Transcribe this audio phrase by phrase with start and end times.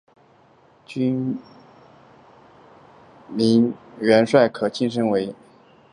[0.83, 1.37] 军
[3.37, 5.79] 兵种元帅可被晋升为军兵种主帅。